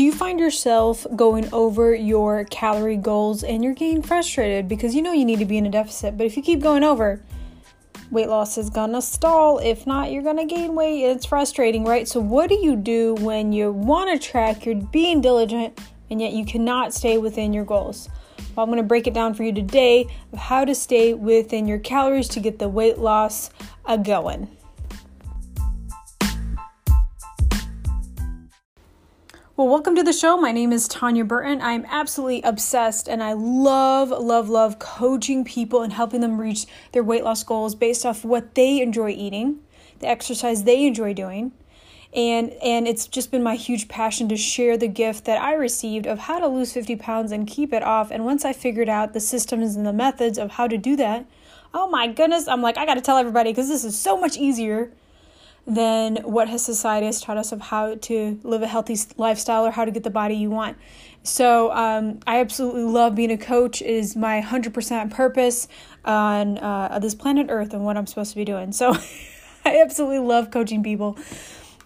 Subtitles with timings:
[0.00, 5.02] Do you find yourself going over your calorie goals and you're getting frustrated because you
[5.02, 7.20] know you need to be in a deficit, but if you keep going over,
[8.10, 9.58] weight loss is gonna stall.
[9.58, 11.04] If not, you're gonna gain weight.
[11.04, 12.08] It's frustrating, right?
[12.08, 15.78] So, what do you do when you wanna track, you're being diligent,
[16.10, 18.08] and yet you cannot stay within your goals?
[18.56, 21.78] Well, I'm gonna break it down for you today of how to stay within your
[21.78, 23.50] calories to get the weight loss
[23.84, 24.48] a going.
[29.60, 30.38] Well, welcome to the show.
[30.38, 31.60] My name is Tanya Burton.
[31.60, 37.02] I'm absolutely obsessed and I love, love, love coaching people and helping them reach their
[37.02, 39.58] weight loss goals based off what they enjoy eating,
[39.98, 41.52] the exercise they enjoy doing.
[42.14, 46.06] And and it's just been my huge passion to share the gift that I received
[46.06, 48.10] of how to lose 50 pounds and keep it off.
[48.10, 51.26] And once I figured out the systems and the methods of how to do that,
[51.74, 54.90] oh my goodness, I'm like, I gotta tell everybody because this is so much easier
[55.70, 59.70] than what has society has taught us of how to live a healthy lifestyle or
[59.70, 60.76] how to get the body you want.
[61.22, 63.80] So um, I absolutely love being a coach.
[63.80, 65.68] It is my 100% purpose
[66.04, 68.72] on uh, this planet Earth and what I'm supposed to be doing.
[68.72, 68.94] So
[69.64, 71.16] I absolutely love coaching people.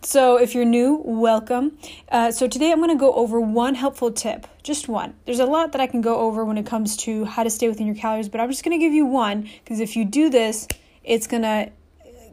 [0.00, 1.76] So if you're new, welcome.
[2.10, 5.14] Uh, so today I'm going to go over one helpful tip, just one.
[5.26, 7.68] There's a lot that I can go over when it comes to how to stay
[7.68, 10.30] within your calories, but I'm just going to give you one because if you do
[10.30, 10.68] this,
[11.02, 11.70] it's going to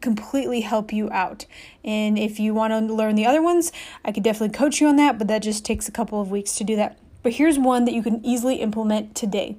[0.00, 1.46] completely help you out.
[1.84, 3.72] And if you want to learn the other ones,
[4.04, 6.56] I could definitely coach you on that, but that just takes a couple of weeks
[6.56, 6.98] to do that.
[7.22, 9.56] But here's one that you can easily implement today.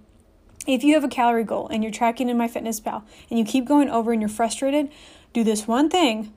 [0.68, 3.90] If you have a calorie goal and you're tracking in MyFitnessPal and you keep going
[3.90, 4.90] over and you're frustrated,
[5.34, 6.34] do this one thing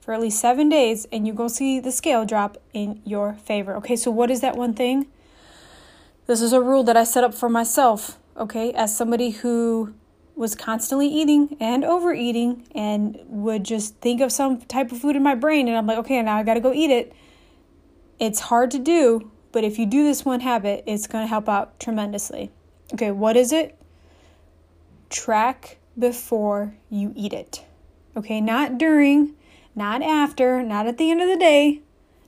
[0.00, 3.34] for at least seven days and you're going to see the scale drop in your
[3.34, 3.74] favor.
[3.76, 5.06] Okay, so what is that one thing?
[6.26, 9.94] This is a rule that I set up for myself, okay, as somebody who
[10.36, 15.22] was constantly eating and overeating and would just think of some type of food in
[15.22, 17.12] my brain and I'm like, okay, now I got to go eat it.
[18.18, 21.80] It's hard to do, but if you do this one habit, it's to help out
[21.80, 22.50] tremendously.
[22.92, 23.78] Okay, what is it?
[25.08, 27.64] Track before you eat it.
[28.14, 29.34] Okay, not during,
[29.74, 31.80] not after, not at the end of the day,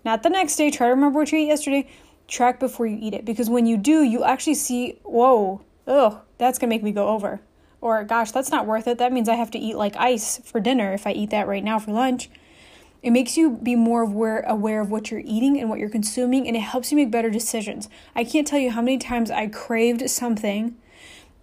[0.05, 0.71] not the next day.
[0.71, 1.89] Try to remember what you ate yesterday.
[2.27, 6.59] Track before you eat it because when you do, you actually see, whoa, oh, that's
[6.59, 7.41] to make me go over
[7.81, 8.99] or, gosh, that's not worth it.
[8.99, 11.63] That means I have to eat like ice for dinner if I eat that right
[11.63, 12.29] now for lunch.
[13.03, 16.49] It makes you be more aware, aware of what you're eating and what you're consuming,
[16.49, 17.89] and it helps you make better decisions.
[18.17, 20.77] I can't tell you how many times I craved something,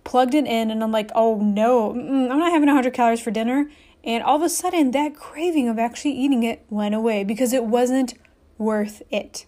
[0.03, 3.69] plugged it in, and I'm like, oh no, I'm not having 100 calories for dinner.
[4.03, 7.63] And all of a sudden, that craving of actually eating it went away because it
[7.63, 8.15] wasn't
[8.57, 9.45] worth it.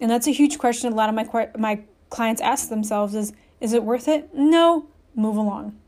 [0.00, 3.72] And that's a huge question a lot of my my clients ask themselves is is
[3.72, 4.34] it worth it?
[4.34, 5.78] No, move along.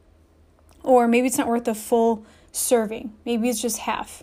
[0.89, 3.13] Or maybe it's not worth the full serving.
[3.27, 4.23] Maybe it's just half.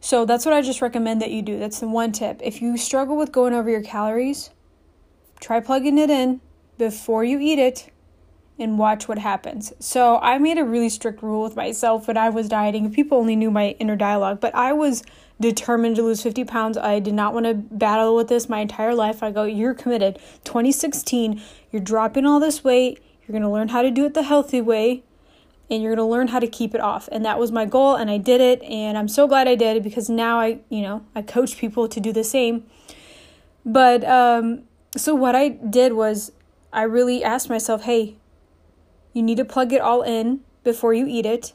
[0.00, 1.58] So that's what I just recommend that you do.
[1.58, 2.42] That's the one tip.
[2.44, 4.50] If you struggle with going over your calories,
[5.40, 6.42] try plugging it in
[6.76, 7.90] before you eat it
[8.58, 9.72] and watch what happens.
[9.78, 12.92] So I made a really strict rule with myself when I was dieting.
[12.92, 15.02] People only knew my inner dialogue, but I was
[15.40, 16.76] determined to lose 50 pounds.
[16.76, 19.22] I did not want to battle with this my entire life.
[19.22, 20.16] I go, You're committed.
[20.44, 21.40] 2016,
[21.70, 23.02] you're dropping all this weight.
[23.22, 25.04] You're going to learn how to do it the healthy way
[25.70, 27.08] and you're going to learn how to keep it off.
[27.10, 29.82] And that was my goal and I did it and I'm so glad I did
[29.82, 32.66] because now I, you know, I coach people to do the same.
[33.64, 34.64] But um
[34.96, 36.32] so what I did was
[36.72, 38.16] I really asked myself, "Hey,
[39.12, 41.52] you need to plug it all in before you eat it."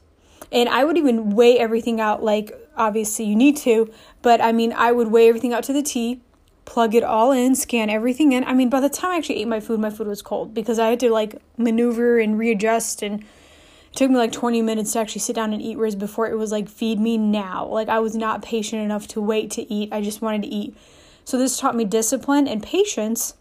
[0.51, 3.91] And I would even weigh everything out like obviously you need to,
[4.21, 6.21] but I mean, I would weigh everything out to the T
[6.67, 8.43] plug it all in, scan everything in.
[8.43, 10.77] I mean, by the time I actually ate my food, my food was cold because
[10.77, 13.23] I had to like maneuver and readjust and
[13.93, 16.51] took me like 20 minutes to actually sit down and eat, whereas before it was
[16.51, 17.65] like, feed me now.
[17.65, 19.91] Like I was not patient enough to wait to eat.
[19.91, 20.75] I just wanted to eat.
[21.25, 23.33] So this taught me discipline and patience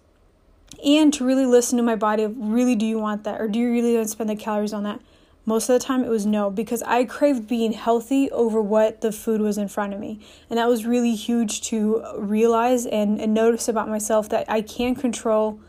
[0.84, 3.58] and to really listen to my body of really do you want that or do
[3.58, 5.00] you really want to spend the calories on that?
[5.44, 9.12] Most of the time it was no because I craved being healthy over what the
[9.12, 10.18] food was in front of me.
[10.50, 14.96] And that was really huge to realize and, and notice about myself that I can
[14.96, 15.60] control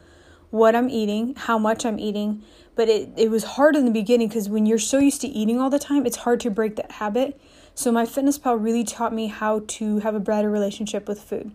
[0.49, 2.43] what I'm eating, how much I'm eating,
[2.75, 5.59] but it, it was hard in the beginning because when you're so used to eating
[5.59, 7.39] all the time, it's hard to break that habit.
[7.75, 11.51] So MyFitnessPal really taught me how to have a better relationship with food.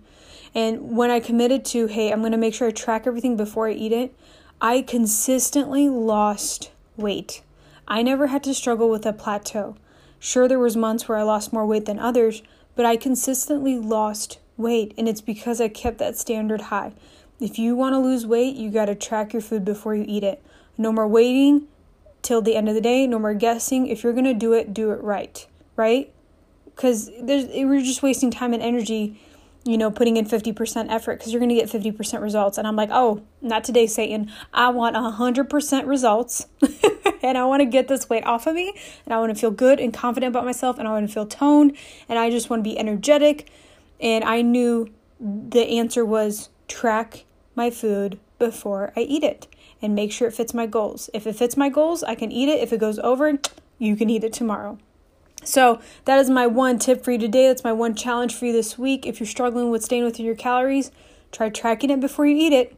[0.55, 3.69] And when I committed to, hey, I'm going to make sure I track everything before
[3.69, 4.15] I eat it,
[4.61, 7.43] I consistently lost weight.
[7.89, 9.77] I never had to struggle with a plateau.
[10.19, 12.43] Sure there was months where I lost more weight than others,
[12.77, 16.93] but I consistently lost weight and it's because I kept that standard high.
[17.40, 20.23] If you want to lose weight, you got to track your food before you eat
[20.23, 20.43] it.
[20.79, 21.67] No more waiting
[22.23, 23.06] till the end of the day.
[23.06, 23.88] No more guessing.
[23.88, 25.46] If you're going to do it, do it right,
[25.76, 26.12] right?
[26.64, 29.20] Because there's we're just wasting time and energy
[29.64, 32.58] you know, putting in 50% effort because you're going to get 50% results.
[32.58, 34.31] And I'm like, oh, not today, Satan.
[34.52, 36.46] I want 100% results.
[37.23, 38.75] and I want to get this weight off of me.
[39.05, 40.79] And I want to feel good and confident about myself.
[40.79, 41.76] And I want to feel toned.
[42.08, 43.50] And I just want to be energetic.
[44.00, 44.88] And I knew
[45.20, 47.25] the answer was track
[47.55, 49.47] my food before I eat it
[49.83, 51.11] and make sure it fits my goals.
[51.13, 52.61] If it fits my goals, I can eat it.
[52.61, 53.39] If it goes over,
[53.79, 54.79] you can eat it tomorrow.
[55.45, 57.49] So, that is my one tip for you today.
[57.49, 59.07] That's my one challenge for you this week.
[59.07, 60.93] If you're struggling with staying within your calories,
[61.33, 62.77] try tracking it before you eat it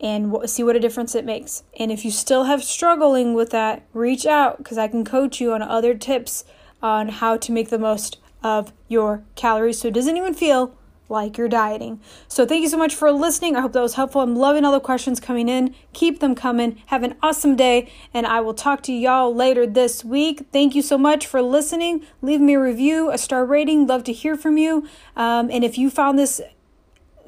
[0.00, 1.64] and see what a difference it makes.
[1.78, 5.52] And if you still have struggling with that, reach out because I can coach you
[5.52, 6.44] on other tips
[6.82, 10.74] on how to make the most of your calories so it doesn't even feel
[11.10, 12.00] like you're dieting.
[12.28, 13.56] So thank you so much for listening.
[13.56, 14.20] I hope that was helpful.
[14.20, 15.74] I'm loving all the questions coming in.
[15.92, 16.82] Keep them coming.
[16.86, 20.46] Have an awesome day, and I will talk to y'all later this week.
[20.52, 22.06] Thank you so much for listening.
[22.22, 23.86] Leave me a review, a star rating.
[23.86, 24.86] Love to hear from you.
[25.16, 26.40] Um, and if you found this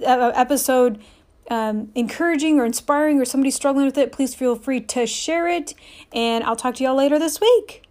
[0.06, 1.00] uh, episode
[1.50, 5.74] um, encouraging or inspiring or somebody struggling with it, please feel free to share it.
[6.12, 7.81] And I'll talk to y'all later this week.